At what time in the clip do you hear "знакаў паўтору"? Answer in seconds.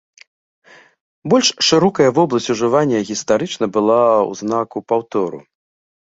4.41-5.39